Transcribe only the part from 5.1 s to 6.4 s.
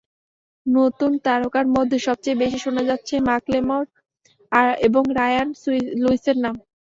Ryan লুইসের